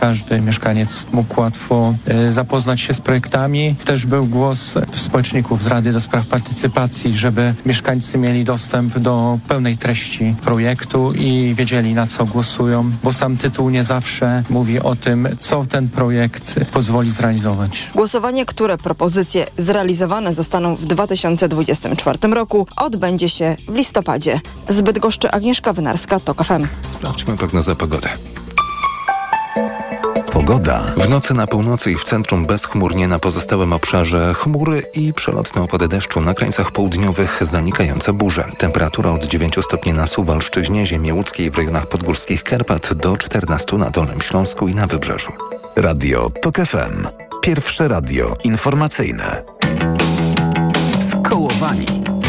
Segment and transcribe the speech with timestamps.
[0.00, 3.74] każdy mieszkaniec mógł łatwo e, zapoznać się z projektami.
[3.84, 9.76] Też był głos społeczników z Rady do Spraw Partycypacji, żeby mieszkańcy mieli dostęp do pełnej
[9.76, 15.28] treści projektu i wiedzieli na co głosują, bo sam tytuł nie zawsze mówi o tym,
[15.38, 17.90] co ten projekt pozwoli zrealizować.
[17.94, 24.40] Głosowanie, które propozycje zrealizowane zostaną w 2024 roku, odbędzie się w listopadzie.
[24.68, 26.66] Zbyt goszczy Agnieszka Wynarska, TOK FM.
[26.88, 28.08] Sprawdźmy prognozę pogody.
[30.50, 30.82] Pogoda.
[30.96, 35.88] W nocy na północy i w centrum bezchmurnie na pozostałym obszarze chmury i przelotne opady
[35.88, 38.44] deszczu na krańcach południowych zanikające burze.
[38.58, 43.90] Temperatura od 9 stopni na Suwalszczyźnie, ziemi łódzkiej w rejonach podgórskich Karpat do 14 na
[43.90, 45.32] Dolnym Śląsku i na Wybrzeżu.
[45.76, 47.06] Radio TOK FM.
[47.42, 49.42] Pierwsze radio informacyjne.
[51.10, 52.19] Skołowani.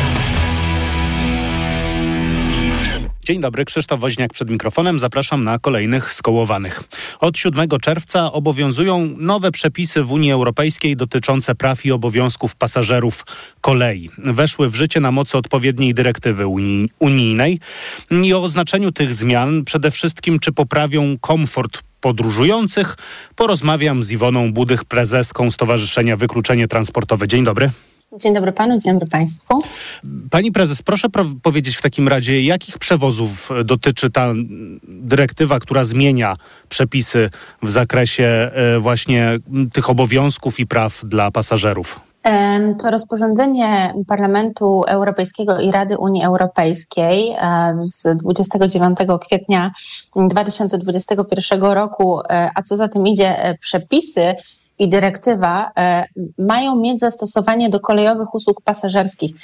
[3.26, 5.00] Dzień dobry, Krzysztof Woźniak przed mikrofonem.
[5.00, 6.84] Zapraszam na kolejnych skołowanych.
[7.20, 13.26] Od 7 czerwca obowiązują nowe przepisy w Unii Europejskiej dotyczące praw i obowiązków pasażerów
[13.62, 14.10] kolei.
[14.18, 16.46] Weszły w życie na mocy odpowiedniej dyrektywy
[17.00, 17.60] unijnej
[18.24, 22.98] i o znaczeniu tych zmian przede wszystkim czy poprawią komfort podróżujących
[23.36, 27.28] porozmawiam z Iwoną Budych, prezeską Stowarzyszenia Wykluczenie Transportowe.
[27.28, 27.72] Dzień dobry.
[28.20, 29.62] Dzień dobry panu, dzień dobry państwu.
[30.30, 31.08] Pani prezes, proszę
[31.44, 34.34] powiedzieć w takim razie, jakich przewozów dotyczy ta
[34.88, 36.36] dyrektywa, która zmienia
[36.70, 37.30] przepisy
[37.64, 39.38] w zakresie e, właśnie
[39.74, 42.00] tych obowiązków i praw dla pasażerów?
[42.84, 47.36] To rozporządzenie Parlamentu Europejskiego i Rady Unii Europejskiej
[47.84, 49.72] z 29 kwietnia
[50.16, 54.36] 2021 roku, e, a co za tym idzie, e, przepisy
[54.82, 56.06] i dyrektywa e,
[56.38, 59.36] mają mieć zastosowanie do kolejowych usług pasażerskich,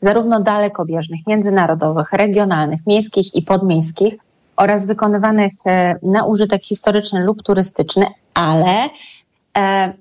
[0.00, 4.14] zarówno dalekobieżnych, międzynarodowych, regionalnych, miejskich i podmiejskich
[4.56, 8.88] oraz wykonywanych e, na użytek historyczny lub turystyczny, ale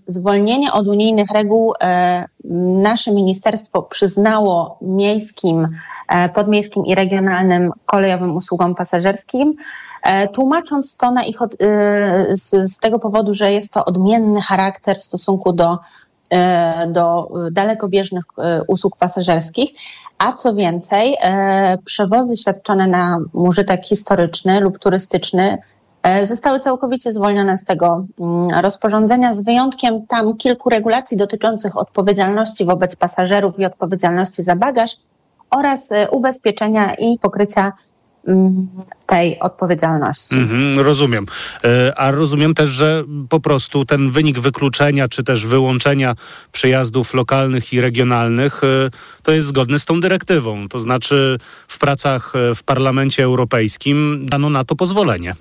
[0.07, 1.73] zwolnienie od unijnych reguł
[2.83, 5.67] nasze ministerstwo przyznało miejskim,
[6.33, 9.55] podmiejskim i regionalnym kolejowym usługom pasażerskim
[10.05, 14.41] E, tłumacząc to na ich od, e, z, z tego powodu, że jest to odmienny
[14.41, 15.79] charakter w stosunku do,
[16.29, 18.23] e, do dalekobieżnych
[18.67, 19.69] usług pasażerskich.
[20.17, 21.17] A co więcej,
[21.85, 25.57] przewozy świadczone na użytek historyczny lub turystyczny
[26.23, 32.95] zostały całkowicie zwolnione z tego mm, rozporządzenia, z wyjątkiem tam kilku regulacji dotyczących odpowiedzialności wobec
[32.95, 34.91] pasażerów i odpowiedzialności za bagaż
[35.49, 37.71] oraz ubezpieczenia i pokrycia
[38.27, 38.67] Mm,
[39.05, 40.37] tej odpowiedzialności.
[40.37, 41.25] Mhm, rozumiem.
[41.63, 46.15] E, a rozumiem też, że po prostu ten wynik wykluczenia czy też wyłączenia
[46.51, 48.89] przejazdów lokalnych i regionalnych e,
[49.23, 50.69] to jest zgodny z tą dyrektywą.
[50.69, 51.37] To znaczy
[51.67, 55.35] w pracach e, w Parlamencie Europejskim dano na to pozwolenie.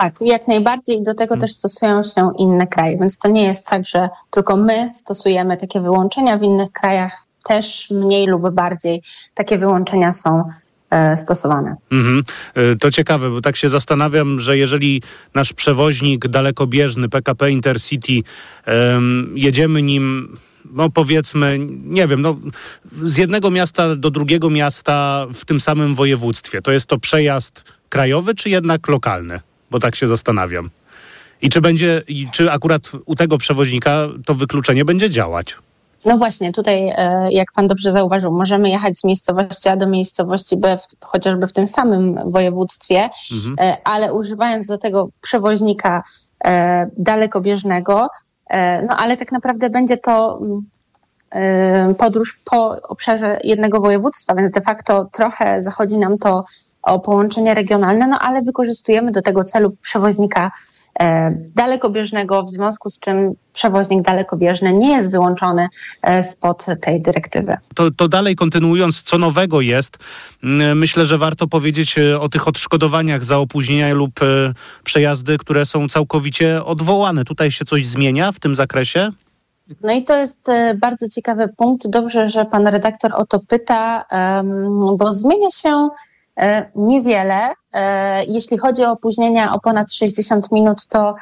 [0.00, 1.40] Tak, jak najbardziej do tego hmm.
[1.40, 5.80] też stosują się inne kraje, więc to nie jest tak, że tylko my stosujemy takie
[5.80, 6.38] wyłączenia.
[6.38, 9.02] W innych krajach też mniej lub bardziej
[9.34, 10.44] takie wyłączenia są
[10.90, 11.76] E, stosowane.
[11.90, 12.22] Mhm.
[12.54, 15.02] E, to ciekawe, bo tak się zastanawiam, że jeżeli
[15.34, 18.12] nasz przewoźnik dalekobieżny PKP Intercity,
[18.66, 20.36] um, jedziemy nim
[20.72, 22.36] no powiedzmy, nie wiem, no,
[22.92, 26.62] z jednego miasta do drugiego miasta w tym samym województwie.
[26.62, 29.40] To jest to przejazd krajowy, czy jednak lokalny?
[29.70, 30.70] Bo tak się zastanawiam.
[31.42, 35.56] I czy będzie, i czy akurat u tego przewoźnika to wykluczenie będzie działać?
[36.04, 40.56] No właśnie, tutaj, e, jak pan dobrze zauważył, możemy jechać z miejscowości A do miejscowości
[40.56, 43.56] B, chociażby w tym samym województwie, mhm.
[43.60, 46.02] E, ale używając do tego przewoźnika
[46.44, 48.08] e, dalekobieżnego,
[48.88, 50.62] no ale tak naprawdę będzie to mm,
[51.98, 56.44] podróż po obszarze jednego województwa, więc de facto trochę zachodzi nam to
[56.82, 60.50] o połączenie regionalne, no ale wykorzystujemy do tego celu przewoźnika
[61.00, 65.68] E, dalekobieżnego, w związku z czym przewoźnik dalekobieżny nie jest wyłączony
[66.02, 67.56] e, spod tej dyrektywy.
[67.74, 69.98] To, to dalej kontynuując, co nowego jest,
[70.74, 74.20] myślę, że warto powiedzieć o tych odszkodowaniach za opóźnienia lub
[74.84, 77.24] przejazdy, które są całkowicie odwołane.
[77.24, 79.10] Tutaj się coś zmienia w tym zakresie?
[79.82, 80.46] No i to jest
[80.76, 81.88] bardzo ciekawy punkt.
[81.88, 84.04] Dobrze, że pan redaktor o to pyta,
[84.96, 85.88] bo zmienia się
[86.40, 87.54] E, niewiele.
[87.72, 91.14] E, jeśli chodzi o opóźnienia o ponad 60 minut, to E,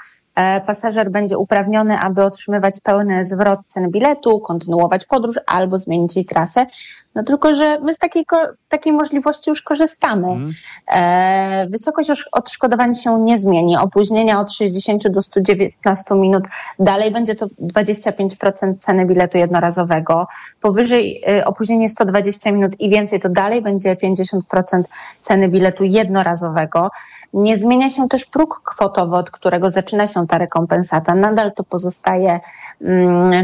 [0.67, 6.67] pasażer będzie uprawniony, aby otrzymywać pełny zwrot ceny biletu, kontynuować podróż albo zmienić jej trasę.
[7.15, 8.27] No tylko, że my z takiej,
[8.69, 10.29] takiej możliwości już korzystamy.
[10.29, 11.71] Mm.
[11.71, 13.77] wysokość odszkodowań się nie zmieni.
[13.77, 16.45] Opóźnienia od 60 do 119 minut
[16.79, 20.27] dalej będzie to 25% ceny biletu jednorazowego.
[20.61, 24.83] Powyżej y, opóźnienie 120 minut i więcej to dalej będzie 50%
[25.23, 26.91] ceny biletu jednorazowego.
[27.33, 31.15] Nie zmienia się też próg kwotowy, od którego zaczyna się ta rekompensata.
[31.15, 32.41] Nadal to pozostaje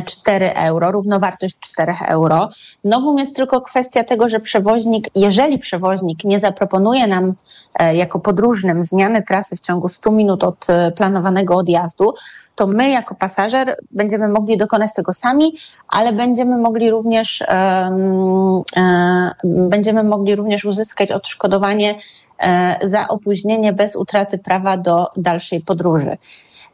[0.07, 2.49] 4 mm, euro, równowartość 4 euro.
[2.85, 7.35] Nową jest tylko kwestia tego, że przewoźnik, jeżeli przewoźnik nie zaproponuje nam
[7.75, 12.15] e, jako podróżnym zmiany trasy w ciągu 100 minut od e, planowanego odjazdu,
[12.55, 15.53] to my jako pasażer będziemy mogli dokonać tego sami,
[15.89, 17.43] ale będziemy mogli również
[19.45, 21.99] będziemy mogli również uzyskać odszkodowanie
[22.39, 26.17] e, za opóźnienie bez utraty prawa do dalszej podróży.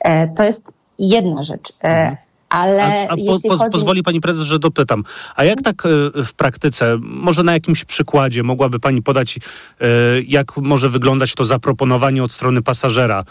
[0.01, 1.73] E, to jest jedna rzecz.
[1.81, 2.17] Mhm.
[2.49, 3.71] Ale a, a po, po, chodzi...
[3.73, 5.05] pozwoli pani prezes, że dopytam.
[5.37, 5.83] A jak tak
[6.15, 9.39] w praktyce, może na jakimś przykładzie mogłaby pani podać,
[10.27, 13.25] jak może wyglądać to zaproponowanie od strony pasażera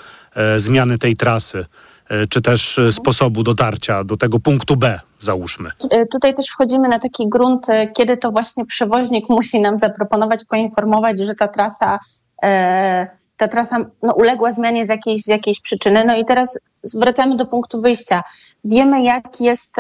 [0.57, 1.65] zmiany tej trasy?
[2.09, 5.71] E, czy też e, sposobu dotarcia do tego punktu B, załóżmy.
[5.89, 11.19] E, tutaj też wchodzimy na taki grunt, kiedy to właśnie przewoźnik musi nam zaproponować, poinformować,
[11.19, 11.99] że ta trasa,
[13.37, 16.05] ta trasa no, uległa zmianie z jakiejś, z jakiejś przyczyny.
[16.05, 16.59] No i teraz
[16.93, 18.23] wracamy do punktu wyjścia.
[18.63, 19.75] Wiemy, jak jest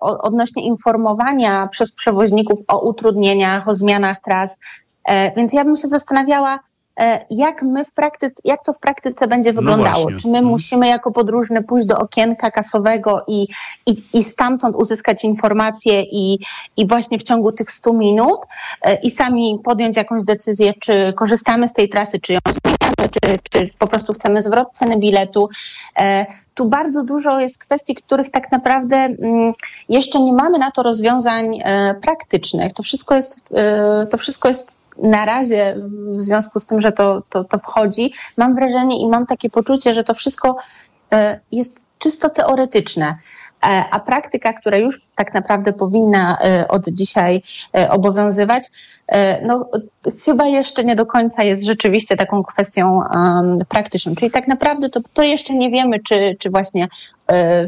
[0.00, 4.58] odnośnie informowania przez przewoźników o utrudnieniach, o zmianach tras.
[5.36, 6.58] Więc ja bym się zastanawiała,
[7.30, 10.10] jak my w praktyce, jak to w praktyce będzie no wyglądało.
[10.10, 10.46] No Czy my mhm.
[10.46, 13.46] musimy jako podróżny pójść do okienka kasowego i,
[13.86, 16.38] i, i stamtąd uzyskać informacje i,
[16.76, 18.40] i właśnie w ciągu tych 100 minut
[18.82, 23.38] e, i sami podjąć jakąś decyzję, czy korzystamy z tej trasy, czy ją zmieniamy, czy,
[23.50, 25.48] czy po prostu chcemy zwrot ceny biletu.
[25.98, 29.52] E, tu bardzo dużo jest kwestii, których tak naprawdę mm,
[29.88, 31.60] jeszcze nie mamy na to rozwiązań
[32.02, 32.72] praktycznych.
[32.72, 33.48] To wszystko jest,
[34.10, 35.76] to wszystko jest na razie
[36.16, 39.94] w związku z tym, że to, to, to wchodzi, mam wrażenie i mam takie poczucie,
[39.94, 40.56] że to wszystko
[41.12, 43.18] e, jest czysto teoretyczne.
[43.66, 47.42] E, a praktyka, która już tak naprawdę powinna e, od dzisiaj
[47.90, 48.62] obowiązywać,
[49.42, 49.68] no,
[50.24, 53.02] chyba jeszcze nie do końca jest rzeczywiście taką kwestią
[53.68, 54.14] praktyczną.
[54.14, 56.88] Czyli tak naprawdę to, to jeszcze nie wiemy, czy, czy właśnie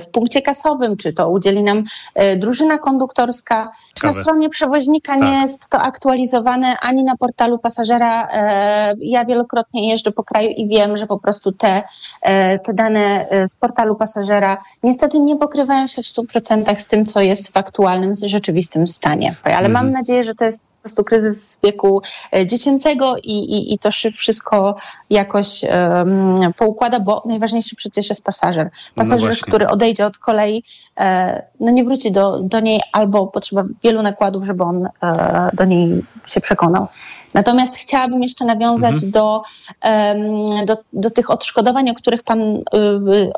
[0.00, 1.84] w punkcie kasowym, czy to udzieli nam
[2.14, 5.22] e, drużyna konduktorska, czy na stronie przewoźnika tak.
[5.22, 8.28] nie jest to aktualizowane ani na portalu pasażera.
[8.32, 11.82] E, ja wielokrotnie jeżdżę po kraju i wiem, że po prostu te,
[12.22, 17.20] e, te dane z portalu pasażera niestety nie pokrywają się w 100% z tym, co
[17.20, 19.34] jest w aktualnym, rzeczywistym stanie.
[19.44, 19.72] Ale mhm.
[19.72, 22.02] mam nadzieję, że to jest prostu kryzys wieku
[22.46, 24.76] dziecięcego i, i, i to wszystko
[25.10, 28.70] jakoś um, poukłada, bo najważniejszy przecież jest pasażer.
[28.96, 30.64] No pasażer, no który odejdzie od kolei,
[30.96, 35.64] e, no nie wróci do, do niej albo potrzeba wielu nakładów, żeby on e, do
[35.64, 36.86] niej się przekonał.
[37.34, 39.12] Natomiast chciałabym jeszcze nawiązać mhm.
[39.12, 39.42] do,
[40.66, 42.62] do, do tych odszkodowań, o, których pan, y,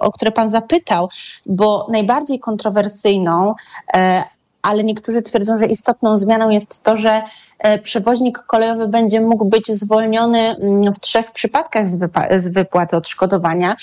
[0.01, 1.09] o które Pan zapytał,
[1.47, 3.55] bo najbardziej kontrowersyjną,
[3.95, 4.25] e,
[4.63, 7.23] ale niektórzy twierdzą, że istotną zmianą jest to, że
[7.59, 12.97] e, przewoźnik kolejowy będzie mógł być zwolniony mm, w trzech przypadkach z, wypa- z wypłaty
[12.97, 13.77] odszkodowania.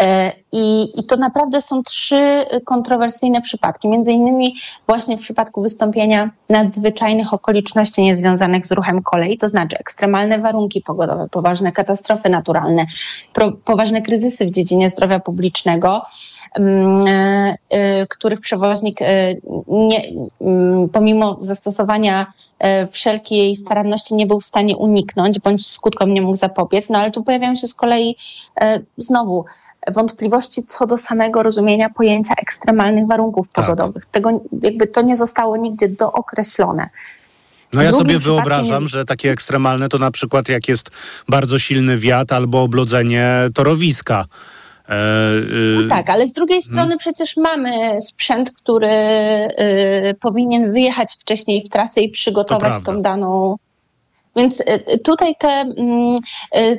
[0.00, 3.88] E, I, I to naprawdę są trzy kontrowersyjne przypadki.
[3.88, 4.56] Między innymi
[4.86, 11.28] właśnie w przypadku wystąpienia nadzwyczajnych okoliczności niezwiązanych z ruchem kolei, to znaczy ekstremalne warunki pogodowe,
[11.30, 12.86] poważne katastrofy naturalne,
[13.32, 16.02] pro, poważne kryzysy w dziedzinie zdrowia publicznego,
[16.58, 19.34] Mm, e, e, których przewoźnik e,
[19.68, 20.12] nie,
[20.92, 22.32] pomimo zastosowania
[22.92, 26.90] wszelkiej staranności nie był w stanie uniknąć, bądź skutkom nie mógł zapobiec.
[26.90, 28.16] No ale tu pojawiają się z kolei
[28.98, 29.44] znowu
[29.94, 33.64] wątpliwości co do samego rozumienia pojęcia ekstremalnych warunków tak.
[33.64, 34.06] pogodowych.
[34.06, 36.88] Tego jakby to nie zostało nigdzie dookreślone.
[37.72, 38.92] No ja sobie wyobrażam, jest...
[38.92, 40.90] że takie ekstremalne to na przykład jak jest
[41.28, 44.24] bardzo silny wiatr albo oblodzenie torowiska.
[44.88, 46.72] E, y, no tak, ale z drugiej hmm.
[46.72, 53.56] strony przecież mamy sprzęt, który y, powinien wyjechać wcześniej w trasę i przygotować tą daną
[54.36, 56.16] więc y, tutaj te, mm,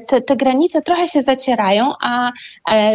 [0.07, 2.31] te, te, granice trochę się zacierają, a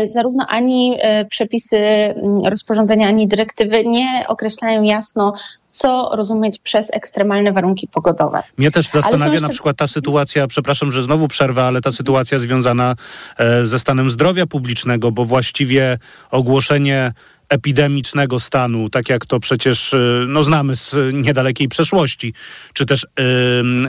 [0.04, 5.32] zarówno ani przepisy mm, rozporządzenia, ani dyrektywy nie określają jasno,
[5.72, 8.42] co rozumieć przez ekstremalne warunki pogodowe.
[8.58, 9.46] Mnie też zastanawia jeszcze...
[9.46, 12.94] na przykład ta sytuacja, przepraszam, że znowu przerwę, ale ta sytuacja związana
[13.38, 15.98] e, ze stanem zdrowia publicznego, bo właściwie
[16.30, 17.12] ogłoszenie
[17.52, 22.34] epidemicznego stanu, tak jak to przecież e, no, znamy z niedalekiej przeszłości,
[22.72, 23.06] czy też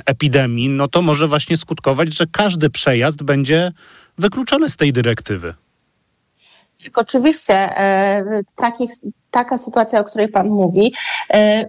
[0.06, 3.72] epidemii, no to może właśnie skutkować, że każdy przejazd będzie
[4.18, 5.54] wykluczony z tej dyrektywy.
[6.84, 8.92] Tak, oczywiście e, takich,
[9.32, 10.94] taka sytuacja, o której Pan mówi,
[11.34, 11.66] e,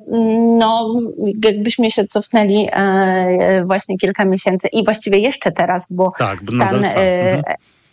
[0.59, 1.01] no
[1.45, 6.85] jakbyśmy się cofnęli e, właśnie kilka miesięcy i właściwie jeszcze teraz, bo tak, stan.
[6.85, 7.43] Mhm.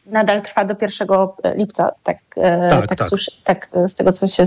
[0.06, 1.08] Nadal trwa do 1
[1.56, 2.18] lipca, tak,
[2.70, 3.00] tak, tak.
[3.44, 4.44] tak, tak z tego co się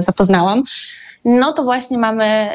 [0.00, 0.62] zapoznałam.
[1.24, 2.48] no to właśnie mamy,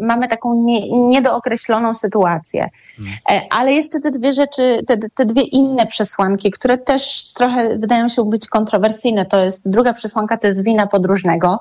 [0.00, 2.68] mamy taką nie, niedookreśloną sytuację.
[2.96, 3.44] Hmm.
[3.50, 8.30] Ale jeszcze te dwie rzeczy, te, te dwie inne przesłanki, które też trochę wydają się
[8.30, 11.58] być kontrowersyjne, to jest druga przesłanka, to jest wina podróżnego.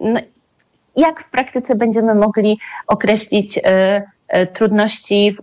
[0.00, 0.20] No,
[0.96, 4.02] jak w praktyce będziemy mogli określić E,
[4.52, 5.36] trudności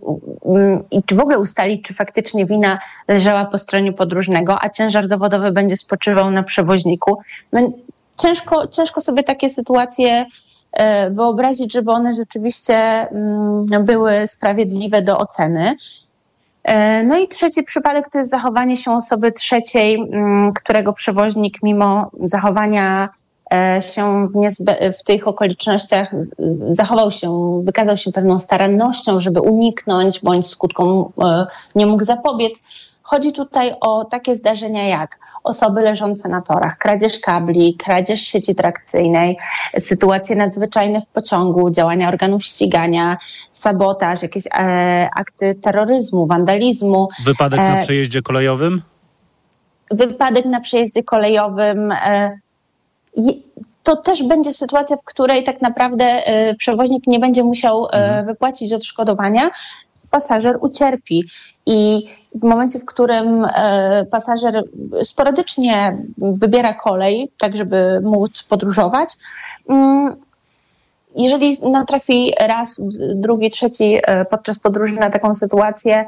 [0.90, 2.78] i czy w ogóle ustalić, czy faktycznie wina
[3.08, 7.18] leżała po stronie podróżnego, a ciężar dowodowy będzie spoczywał na przewoźniku.
[7.52, 7.72] No,
[8.22, 10.26] ciężko, ciężko sobie takie sytuacje
[10.72, 15.76] e, wyobrazić, żeby one rzeczywiście mm, były sprawiedliwe do oceny.
[16.64, 22.10] E, no i trzeci przypadek to jest zachowanie się osoby trzeciej, mm, którego przewoźnik mimo
[22.24, 23.19] zachowania E,
[23.94, 26.12] się w, niezbe- w tych okolicznościach
[26.68, 32.62] zachował się, wykazał się pewną starannością, żeby uniknąć bądź skutkom e, nie mógł zapobiec.
[33.02, 39.38] Chodzi tutaj o takie zdarzenia jak osoby leżące na torach, kradzież kabli, kradzież sieci trakcyjnej,
[39.78, 43.18] sytuacje nadzwyczajne w pociągu, działania organów ścigania,
[43.50, 47.08] sabotaż, jakieś e, akty terroryzmu, wandalizmu.
[47.24, 48.82] Wypadek na przejeździe kolejowym?
[49.90, 51.92] Wypadek na przejeździe kolejowym.
[51.92, 52.38] E,
[53.82, 58.26] to też będzie sytuacja, w której tak naprawdę e, przewoźnik nie będzie musiał e, mhm.
[58.26, 59.50] wypłacić odszkodowania,
[60.10, 61.24] pasażer ucierpi.
[61.66, 64.64] I w momencie, w którym e, pasażer
[65.02, 69.08] sporadycznie wybiera kolej, tak żeby móc podróżować,
[69.68, 70.16] mm,
[71.16, 72.82] jeżeli natrafi raz,
[73.14, 73.98] drugi, trzeci
[74.30, 76.06] podczas podróży na taką sytuację,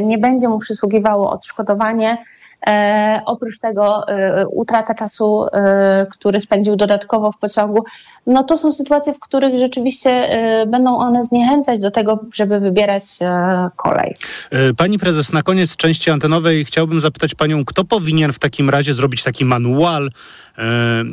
[0.00, 2.18] nie będzie mu przysługiwało odszkodowanie,
[2.66, 7.84] E, oprócz tego e, utrata czasu, e, który spędził dodatkowo w pociągu,
[8.26, 13.04] no to są sytuacje, w których rzeczywiście e, będą one zniechęcać do tego, żeby wybierać
[13.20, 14.16] e, kolej.
[14.50, 18.94] E, pani prezes, na koniec części antenowej chciałbym zapytać panią, kto powinien w takim razie
[18.94, 20.10] zrobić taki manual,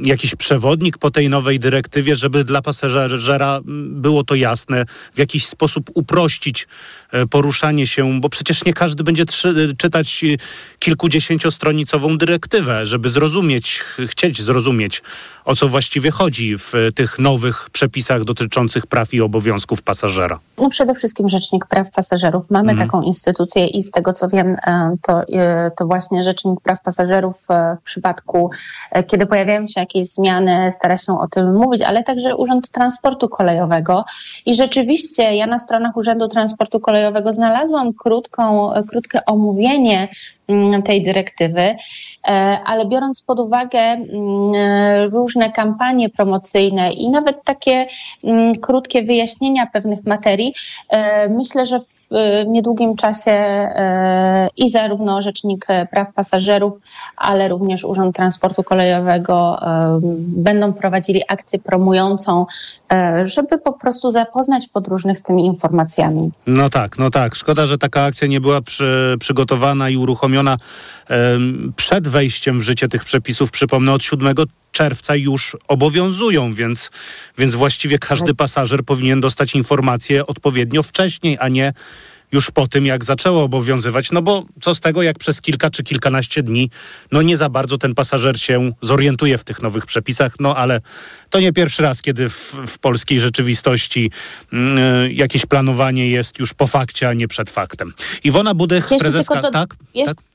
[0.03, 5.89] jakiś przewodnik po tej nowej dyrektywie, żeby dla pasażera było to jasne, w jakiś sposób
[5.93, 6.67] uprościć
[7.29, 9.25] poruszanie się, bo przecież nie każdy będzie
[9.77, 10.25] czytać
[10.79, 15.01] kilkudziesięciostronicową dyrektywę, żeby zrozumieć, chcieć zrozumieć,
[15.45, 20.39] o co właściwie chodzi w tych nowych przepisach dotyczących praw i obowiązków pasażera?
[20.57, 22.45] No przede wszystkim Rzecznik Praw Pasażerów.
[22.49, 22.87] Mamy mm.
[22.87, 27.45] taką instytucję i z tego co wiem, e, to, e, to właśnie Rzecznik Praw Pasażerów
[27.49, 28.49] e, w przypadku,
[29.07, 34.05] kiedy pojawiają się jakieś zmiany, stara się o tym mówić, ale także Urząd Transportu Kolejowego.
[34.45, 40.07] I rzeczywiście ja na stronach Urzędu Transportu Kolejowego znalazłam krótką, krótkie omówienie
[40.47, 41.75] mm, tej dyrektywy,
[42.65, 47.87] ale biorąc pod uwagę mm, różne różne kampanie promocyjne i nawet takie
[48.23, 50.53] mm, krótkie wyjaśnienia pewnych materii,
[50.89, 56.79] e, myślę, że w w niedługim czasie e, i zarówno Rzecznik Praw Pasażerów,
[57.17, 62.45] ale również Urząd Transportu Kolejowego e, będą prowadzili akcję promującą,
[63.23, 66.31] żeby po prostu zapoznać podróżnych z tymi informacjami.
[66.47, 67.35] No tak, no tak.
[67.35, 70.57] Szkoda, że taka akcja nie była przy, przygotowana i uruchomiona
[71.75, 73.51] przed wejściem w życie tych przepisów.
[73.51, 74.35] Przypomnę, od 7
[74.77, 76.91] czerwca już obowiązują, więc,
[77.37, 81.73] więc właściwie każdy pasażer powinien dostać informację odpowiednio wcześniej, a nie
[82.31, 84.11] już po tym, jak zaczęło obowiązywać.
[84.11, 86.69] No bo co z tego, jak przez kilka czy kilkanaście dni,
[87.11, 90.79] no nie za bardzo ten pasażer się zorientuje w tych nowych przepisach, no ale
[91.29, 94.11] to nie pierwszy raz, kiedy w, w polskiej rzeczywistości
[94.51, 97.93] yy, jakieś planowanie jest już po fakcie, a nie przed faktem.
[98.23, 99.41] Iwona Budych, Jeszcze prezeska...
[99.41, 99.75] To, tak?
[99.93, 100.26] Jeszcze, tak?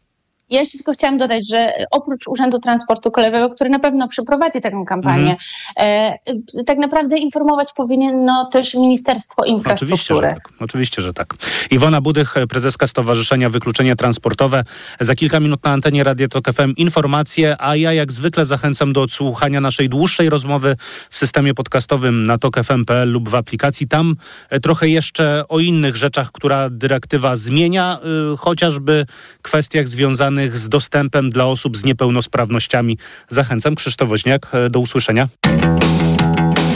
[0.53, 4.85] Ja jeszcze tylko chciałam dodać, że oprócz Urzędu Transportu Kolejowego, który na pewno przeprowadzi taką
[4.85, 5.37] kampanię,
[5.77, 6.19] mhm.
[6.57, 9.93] e, tak naprawdę informować powinno też Ministerstwo Infrastruktury.
[9.95, 10.53] Oczywiście, że tak.
[10.61, 11.35] Oczywiście, że tak.
[11.71, 14.65] Iwona Budych, prezeska Stowarzyszenia Wykluczenie Transportowe.
[15.01, 19.03] Za kilka minut na antenie Radio Tok FM informacje, a ja jak zwykle zachęcam do
[19.03, 20.77] odsłuchania naszej dłuższej rozmowy
[21.11, 23.89] w systemie podcastowym na tokfm.pl lub w aplikacji.
[23.89, 24.17] Tam
[24.51, 28.01] e, trochę jeszcze o innych rzeczach, która dyrektywa zmienia,
[28.33, 29.07] y, chociażby
[29.43, 32.99] kwestiach związanych związanych z dostępem dla osób z niepełnosprawnościami.
[33.29, 33.75] Zachęcam.
[33.75, 35.29] Krzysztof Woźniak, e, do usłyszenia.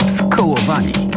[0.07, 1.16] Skołowani.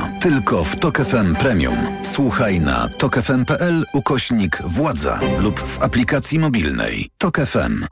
[0.19, 1.77] Tylko w Tok FM Premium.
[2.01, 7.09] Słuchaj na tokefm.pl ukośnik władza lub w aplikacji mobilnej.
[7.17, 7.85] Tok FM.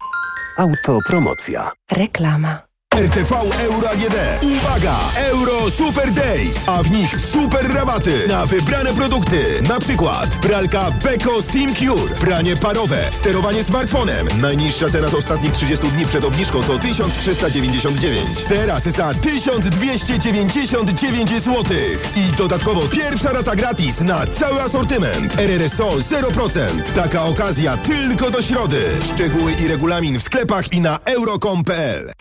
[0.57, 1.71] Autopromocja.
[1.91, 2.68] Reklama.
[2.99, 4.15] RTV Euro AGD.
[4.43, 4.95] Uwaga!
[5.15, 9.61] Euro Super Days, a w nich super rabaty na wybrane produkty.
[9.69, 14.27] Na przykład pralka Beko Steam Cure, pranie parowe, sterowanie smartfonem.
[14.41, 18.43] Najniższa cena z ostatnich 30 dni przed obniżką to 1399.
[18.49, 21.63] Teraz za 1299 zł.
[22.15, 25.35] I dodatkowo pierwsza rata gratis na cały asortyment.
[25.37, 26.59] RRSO 0%.
[26.95, 28.83] Taka okazja tylko do środy.
[29.13, 32.11] Szczegóły i regulamin w sklepach i na euro.com.pl.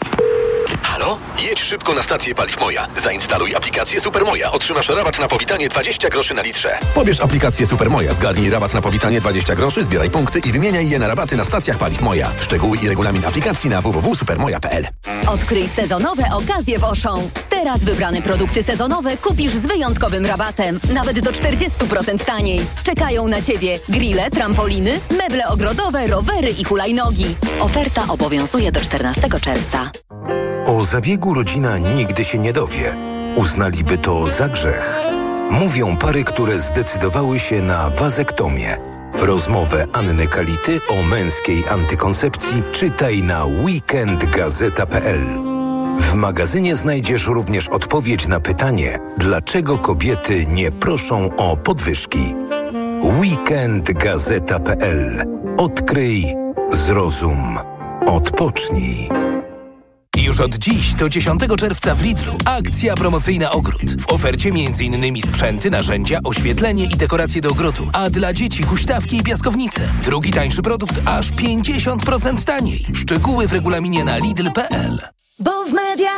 [1.39, 2.89] Jedź szybko na stację Paliw Moja.
[2.97, 4.53] Zainstaluj aplikację Supermoja.
[4.53, 6.79] Otrzymasz rabat na powitanie 20 groszy na litrze.
[6.95, 11.09] Pobierz aplikację Supermoja, zgarnij rabat na powitanie 20 groszy, zbieraj punkty i wymieniaj je na
[11.09, 12.31] rabaty na stacjach Paliw Moja.
[12.41, 14.87] Szczegóły i regulamin aplikacji na www.supermoja.pl
[15.29, 17.21] Odkryj sezonowe okazje w Auchan.
[17.51, 20.81] Teraz wybrane produkty sezonowe kupisz z wyjątkowym rabatem.
[20.95, 22.61] Nawet do 40% taniej.
[22.85, 27.35] Czekają na Ciebie grille, trampoliny, meble ogrodowe, rowery i hulajnogi.
[27.61, 29.91] Oferta obowiązuje do 14 czerwca.
[30.69, 32.97] O zabiegu rodzina nigdy się nie dowie.
[33.37, 35.01] Uznaliby to za grzech.
[35.51, 38.77] Mówią pary, które zdecydowały się na wazektomię.
[39.15, 45.21] Rozmowę Anny Kality o męskiej antykoncepcji czytaj na weekendgazeta.pl.
[45.99, 52.35] W magazynie znajdziesz również odpowiedź na pytanie, dlaczego kobiety nie proszą o podwyżki.
[53.03, 55.23] Weekendgazeta.pl.
[55.57, 56.35] Odkryj,
[56.73, 57.59] zrozum,
[58.07, 59.09] odpocznij.
[60.29, 64.01] Już od dziś do 10 czerwca w Lidlu akcja promocyjna ogród.
[64.01, 65.23] W ofercie m.in.
[65.23, 69.81] sprzęty, narzędzia, oświetlenie i dekoracje do ogrodu, a dla dzieci huśtawki i piaskownice.
[70.05, 72.87] Drugi tańszy produkt aż 50% taniej.
[72.95, 74.99] Szczegóły w regulaminie na lidl.pl.
[75.39, 76.11] Bo w Media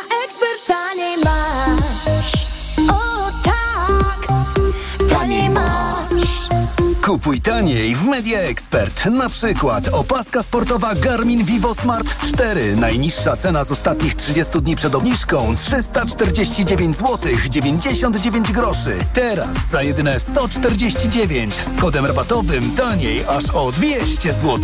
[7.10, 9.06] Kupuj taniej w Media Expert.
[9.06, 12.76] Na przykład opaska sportowa Garmin Vivo Smart 4.
[12.76, 18.98] Najniższa cena z ostatnich 30 dni przed obniżką 349 zł 99 groszy.
[19.12, 24.58] Teraz za jedyne 149 z kodem rabatowym taniej aż o 200 zł.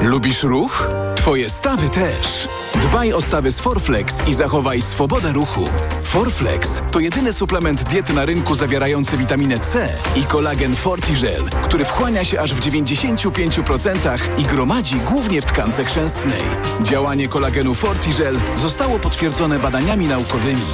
[0.00, 0.90] Lubisz ruch?
[1.16, 2.48] Twoje stawy też.
[2.82, 5.64] Dbaj o stawy z Forflex i zachowaj swobodę ruchu.
[6.02, 12.24] Forflex to jedyny suplement diety na rynku zawierający witaminę C i kolagen Fortigel, który wchłania
[12.24, 16.42] się aż w 95% i gromadzi głównie w tkance chrzęstnej.
[16.82, 20.66] Działanie kolagenu Fortigel zostało potwierdzone badaniami naukowymi.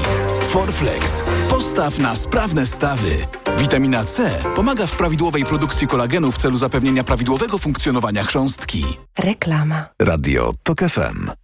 [0.51, 1.23] Forflex.
[1.51, 3.27] Postaw na sprawne stawy.
[3.59, 8.85] Witamina C pomaga w prawidłowej produkcji kolagenu w celu zapewnienia prawidłowego funkcjonowania chrząstki.
[9.19, 9.85] Reklama.
[10.01, 11.44] Radio TOK FM.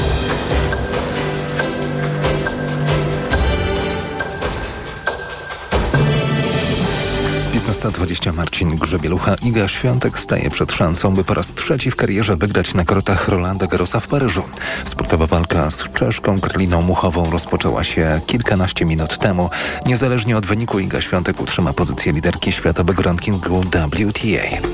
[7.89, 9.35] Dwadzieścia Marcin Grzebielucha.
[9.35, 13.67] Iga Świątek staje przed szansą, by po raz trzeci w karierze wygrać na korotach Rolanda
[13.67, 14.43] Garrosa w Paryżu.
[14.85, 19.49] Sportowa walka z Czeszką Karliną Muchową rozpoczęła się kilkanaście minut temu.
[19.85, 24.67] Niezależnie od wyniku Iga Świątek utrzyma pozycję liderki światowego rankingu WTA.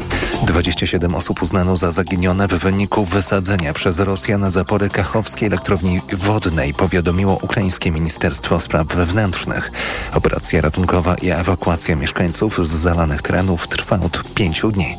[0.45, 7.39] 27 osób uznano za zaginione w wyniku wysadzenia przez Rosjan zapory kachowskiej elektrowni wodnej, powiadomiło
[7.41, 9.71] ukraińskie Ministerstwo Spraw Wewnętrznych.
[10.13, 14.97] Operacja ratunkowa i ewakuacja mieszkańców z zalanych terenów trwa od pięciu dni.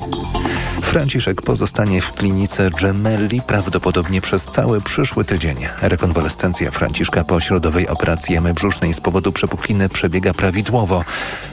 [0.82, 5.56] Franciszek pozostanie w klinice Gemelli prawdopodobnie przez cały przyszły tydzień.
[5.80, 11.04] Rekonwalescencja Franciszka po środowej operacji jamy brzusznej z powodu przepukliny przebiega prawidłowo.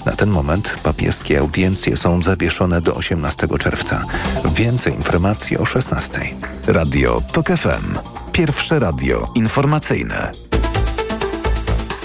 [0.06, 4.02] Na ten moment papieskie audiencje są zawieszone do 18 czerwca.
[4.56, 6.20] Więcej informacji o 16.
[6.68, 7.98] Radio TOK FM.
[8.32, 10.32] Pierwsze radio informacyjne.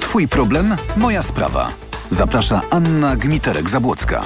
[0.00, 1.89] Twój problem, moja sprawa.
[2.10, 4.22] Zaprasza Anna Gmiterek-Zabłocka.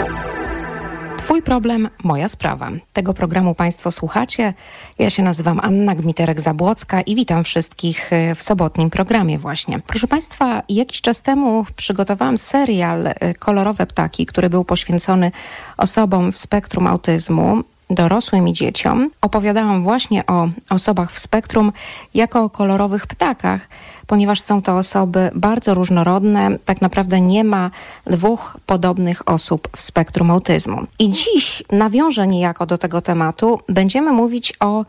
[1.16, 2.70] Twój problem, moja sprawa.
[2.92, 4.54] Tego programu Państwo słuchacie.
[4.98, 9.80] Ja się nazywam Anna Gmiterek-Zabłocka i witam wszystkich y, w sobotnim programie właśnie.
[9.86, 15.30] Proszę Państwa, jakiś czas temu przygotowałam serial y, Kolorowe Ptaki, który był poświęcony
[15.76, 19.10] osobom w spektrum autyzmu dorosłym i dzieciom.
[19.20, 21.72] Opowiadałam właśnie o osobach w spektrum
[22.14, 23.68] jako o kolorowych ptakach,
[24.06, 26.58] ponieważ są to osoby bardzo różnorodne.
[26.64, 27.70] Tak naprawdę nie ma
[28.06, 30.86] dwóch podobnych osób w spektrum autyzmu.
[30.98, 33.60] I dziś nawiążę niejako do tego tematu.
[33.68, 34.84] Będziemy mówić o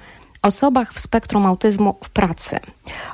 [0.46, 2.60] osobach w spektrum autyzmu w pracy.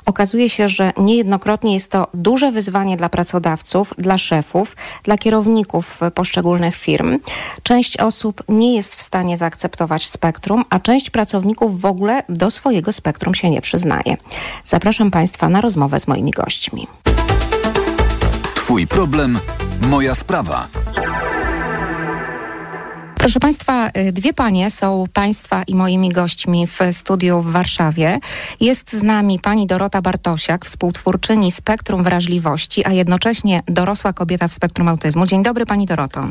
[0.06, 6.76] Okazuje się, że niejednokrotnie jest to duże wyzwanie dla pracodawców, dla szefów, dla kierowników poszczególnych
[6.76, 7.20] firm.
[7.63, 12.91] Część osób nie jest w stanie zaakceptować spektrum, a część pracowników w ogóle do swojego
[12.91, 14.17] spektrum się nie przyznaje.
[14.63, 16.88] Zapraszam Państwa na rozmowę z moimi gośćmi.
[18.56, 19.39] Twój problem,
[19.89, 20.67] moja sprawa.
[23.21, 28.19] Proszę Państwa, y, dwie panie są Państwa i moimi gośćmi w studiu w Warszawie.
[28.60, 34.88] Jest z nami pani Dorota Bartosiak, współtwórczyni Spektrum Wrażliwości, a jednocześnie dorosła kobieta w spektrum
[34.88, 35.25] autyzmu.
[35.25, 36.27] Dzień dobry Pani Doroto.